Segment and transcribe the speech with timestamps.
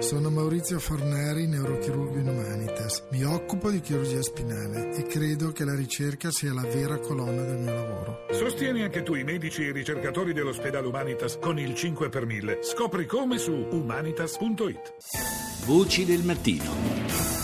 [0.00, 3.04] Sono Maurizio Forneri, neurochirurgo in Humanitas.
[3.12, 7.58] Mi occupo di chirurgia spinale e credo che la ricerca sia la vera colonna del
[7.60, 8.26] mio lavoro.
[8.32, 12.58] Sostieni anche tu i medici e i ricercatori dell'ospedale Humanitas con il 5 per 1000.
[12.62, 14.94] Scopri come su humanitas.it.
[15.64, 17.43] Voci del mattino.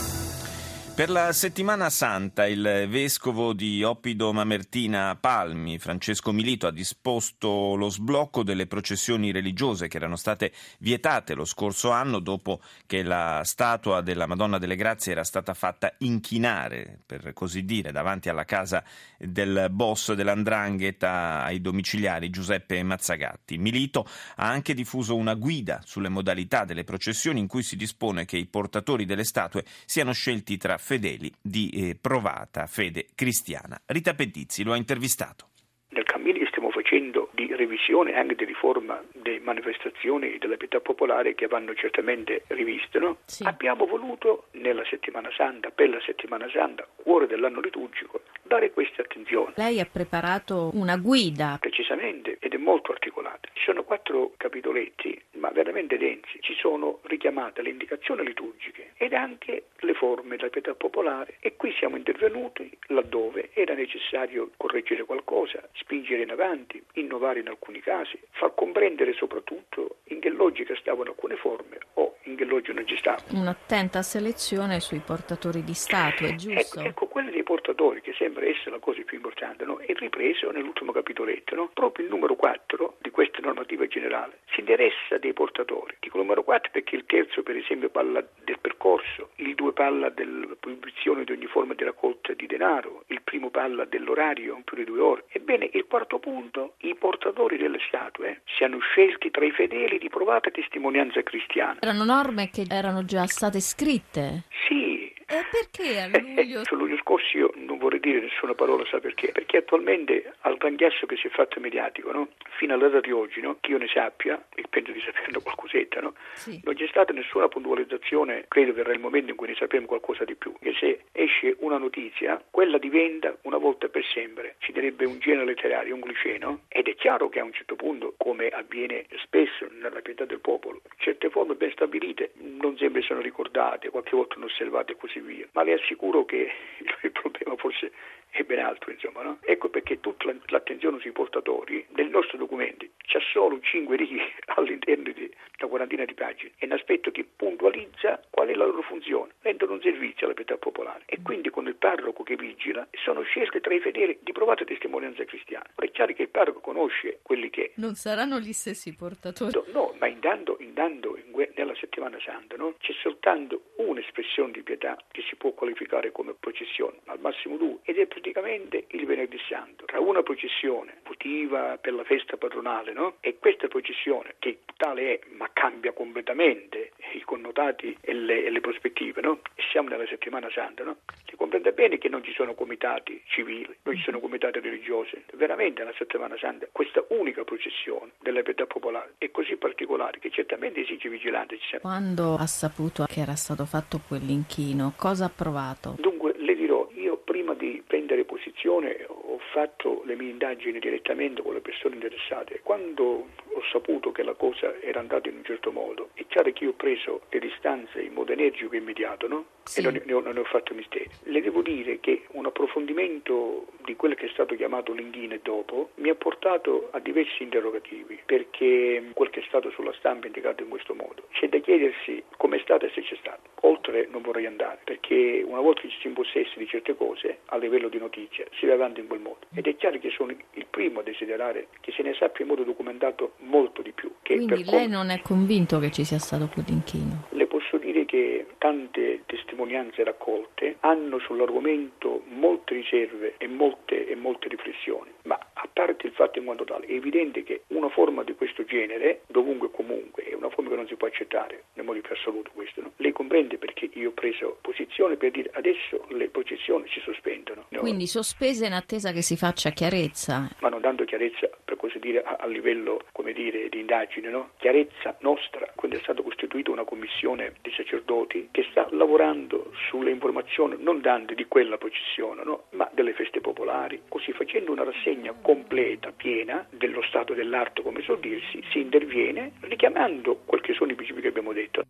[1.00, 7.88] Per la settimana santa il vescovo di Oppido Mamertina Palmi, Francesco Milito, ha disposto lo
[7.88, 14.02] sblocco delle processioni religiose che erano state vietate lo scorso anno dopo che la statua
[14.02, 18.84] della Madonna delle Grazie era stata fatta inchinare, per così dire, davanti alla casa
[19.16, 23.56] del boss dell'Andrangheta ai domiciliari Giuseppe Mazzagatti.
[23.56, 24.06] Milito
[24.36, 28.44] ha anche diffuso una guida sulle modalità delle processioni in cui si dispone che i
[28.44, 33.80] portatori delle statue siano scelti tra fedeli di eh, provata fede cristiana.
[33.86, 35.50] Rita Pedizzi lo ha intervistato.
[35.90, 40.80] Nel cammino che stiamo facendo di revisione e anche di riforma delle manifestazioni della pietà
[40.80, 43.18] popolare che vanno certamente riviste, no?
[43.24, 43.44] sì.
[43.44, 49.52] abbiamo voluto nella settimana santa, per la settimana santa, cuore dell'anno liturgico, dare questa attenzione.
[49.54, 51.58] Lei ha preparato una guida.
[51.60, 53.29] Precisamente, ed è molto articolata.
[53.60, 56.40] Ci sono quattro capitoletti, ma veramente densi.
[56.40, 61.70] Ci sono richiamate le indicazioni liturgiche ed anche le forme della pietà popolare e qui
[61.72, 68.54] siamo intervenuti laddove era necessario correggere qualcosa, spingere in avanti, innovare in alcuni casi, far
[68.54, 73.40] comprendere soprattutto in che logica stavano alcune forme o che logica non ci stavano.
[73.40, 76.78] Un'attenta selezione sui portatori di statue, giusto?
[76.80, 79.78] Ecco, ecco quelli dei portatori, che sembra essere la cosa più importante, no?
[79.78, 81.70] è ripreso nell'ultimo capitoletto, no?
[81.72, 84.40] proprio il numero 4 di questa normativa generale.
[84.52, 85.96] Si interessa dei portatori.
[86.00, 90.56] Dico numero 4 perché il terzo, per esempio, parla del percorso, il 2 parla della
[90.58, 95.00] proibizione di ogni forma di raccolta di denaro, il primo parla dell'orario, più di due
[95.00, 95.24] ore.
[95.28, 100.50] Ebbene, il quarto punto, i portatori delle statue siano scelti tra i fedeli di provata
[100.50, 101.76] testimonianza cristiana.
[101.80, 104.44] Erano norme che erano già state scritte?
[104.66, 104.89] Sì.
[105.32, 106.64] E perché a luglio?
[106.64, 109.30] Su luglio scorso io non vorrei dire nessuna parola, sa perché?
[109.30, 112.30] Perché attualmente al ranghiasso che si è fatto mediatico, no?
[112.56, 113.58] fino alla data di oggi, no?
[113.60, 116.14] che io ne sappia, e penso di saperne qualcosetta, no?
[116.34, 116.60] sì.
[116.64, 120.34] non c'è stata nessuna puntualizzazione, credo verrà il momento in cui ne sapremo qualcosa di
[120.34, 125.20] più, che se esce una notizia, quella diventa una volta per sempre, ci direbbe un
[125.20, 129.68] genere letterario, un gliceno, ed è chiaro che a un certo punto, come avviene spesso
[129.80, 134.46] nella pietà del popolo, certe forme ben stabilite non sempre sono ricordate, qualche volta non
[134.46, 136.50] osservate e così via, ma le assicuro che
[137.02, 137.92] il problema forse
[138.30, 139.38] è ben altro, insomma, no?
[139.42, 145.30] Ecco perché tutta l'attenzione sui portatori nel nostro documento c'è solo cinque righe all'interno di
[145.58, 149.72] una quarantina di pagine, è un aspetto che puntualizza qual è la loro funzione, rendono
[149.74, 153.74] un servizio alla pietà popolare e quindi con il parroco che vigila sono scelte tra
[153.74, 155.66] i fedeli di provata testimonianza cristiana.
[155.74, 157.72] È chiaro che il parroco conosce quelli che...
[157.76, 159.52] Non saranno gli stessi portatori.
[159.54, 162.74] No, no ma intanto, intanto in, nella settimana santa no?
[162.78, 167.98] c'è soltanto un'espressione di pietà che si può qualificare come processione, al massimo due, ed
[167.98, 169.84] è praticamente il venerdì santo.
[169.84, 173.16] Tra una processione votiva per la festa patronale no?
[173.20, 178.60] e questa processione, che tale è, ma cambia completamente i connotati e le, e le
[178.60, 179.40] prospettive, no?
[179.70, 180.98] siamo nella settimana santa, no?
[181.26, 185.82] si comprende bene che non ci sono comitati civili, non ci sono comitati religiosi, veramente
[185.82, 191.08] nella settimana santa questa unica processione della pietà popolare è così particolare che certamente esige
[191.08, 191.38] vigilanza.
[191.80, 195.96] Quando ha saputo che era stato fatto quell'inchino, cosa ha provato?
[195.98, 201.54] Dunque, le dirò, io prima di prendere posizione ho fatto le mie indagini direttamente con
[201.54, 202.60] le persone interessate.
[202.62, 206.64] Quando ho saputo che la cosa era andata in un certo modo, è chiaro che
[206.64, 209.44] io ho preso le distanze in modo energico e immediato, no?
[209.64, 209.80] Sì.
[209.80, 211.08] E non ne, ho, non ne ho fatto misteri.
[211.24, 216.08] Le devo dire che un approfondimento di quello che è stato chiamato l'inghine dopo mi
[216.08, 220.94] ha portato a diversi interrogativi, perché quel che è stato sulla stampa indicato in questo
[220.94, 221.28] modo.
[221.32, 223.50] C'è da chiedersi come è stato e se c'è stato.
[223.62, 227.56] Oltre non vorrei andare, perché una volta che ci si impossessi di certe cose, a
[227.56, 229.38] livello di notizia, si va avanti in quel modo.
[229.54, 232.64] Ed è chiaro che sono il primo a desiderare che se ne sappia in modo
[232.64, 234.12] documentato molto di più.
[234.22, 237.28] Quindi lei non è convinto che ci sia stato quell'inchino?
[237.30, 244.48] Le posso dire che tante testimonianze raccolte hanno sull'argomento molte riserve e molte, e molte
[244.48, 248.34] riflessioni, ma a parte il fatto in quanto tale, è evidente che una forma di
[248.34, 252.12] questo genere, dovunque e comunque, una forma che non si può accettare, nel modo più
[252.12, 252.92] assoluto questo, no?
[252.96, 257.66] Lei comprende perché io ho preso posizione per dire adesso le processioni si sospendono.
[257.68, 257.80] No?
[257.80, 260.50] Quindi sospese in attesa che si faccia chiarezza.
[260.60, 264.50] Ma non dando chiarezza, per così dire, a, a livello, come dire, di indagine, no?
[264.58, 270.76] Chiarezza nostra, quando è stata costituita una commissione di sacerdoti che sta lavorando sulle informazioni
[270.78, 272.64] non dando di quella processione, no?
[272.70, 278.16] ma delle feste popolari, così facendo una rassegna completa, piena dello stato dell'arte, come so
[278.16, 281.86] dirsi, si interviene richiamando quel che sono i principi che abbiamo detto.